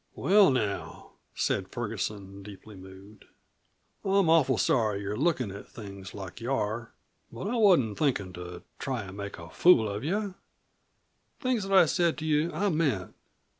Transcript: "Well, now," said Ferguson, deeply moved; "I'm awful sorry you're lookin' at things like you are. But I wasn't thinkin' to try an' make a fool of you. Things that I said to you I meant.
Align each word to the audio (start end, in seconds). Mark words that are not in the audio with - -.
"Well, 0.15 0.49
now," 0.49 1.11
said 1.35 1.67
Ferguson, 1.71 2.41
deeply 2.41 2.75
moved; 2.75 3.25
"I'm 4.03 4.31
awful 4.31 4.57
sorry 4.57 5.01
you're 5.01 5.15
lookin' 5.15 5.51
at 5.51 5.69
things 5.69 6.15
like 6.15 6.41
you 6.41 6.51
are. 6.51 6.91
But 7.31 7.45
I 7.47 7.55
wasn't 7.55 7.99
thinkin' 7.99 8.33
to 8.33 8.63
try 8.79 9.03
an' 9.03 9.15
make 9.15 9.37
a 9.37 9.51
fool 9.51 9.87
of 9.87 10.03
you. 10.03 10.33
Things 11.39 11.67
that 11.67 11.77
I 11.77 11.85
said 11.85 12.17
to 12.17 12.25
you 12.25 12.51
I 12.51 12.69
meant. 12.69 13.13